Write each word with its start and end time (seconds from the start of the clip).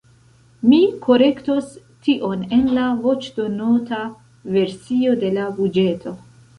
Mi 0.69 0.79
korektos 1.03 1.67
tion 2.09 2.43
en 2.59 2.65
la 2.79 2.87
voĉdonota 3.05 4.03
versio 4.59 5.19
de 5.25 5.35
la 5.41 5.49
buĝeto. 5.63 6.21